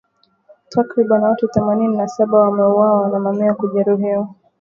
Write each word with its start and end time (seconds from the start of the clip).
Takribani 0.69 1.23
watu 1.23 1.47
themanini 1.47 1.97
na 1.97 2.07
saba 2.07 2.37
wameuawa 2.39 3.09
na 3.09 3.19
mamia 3.19 3.53
kujeruhiwa 3.53 4.27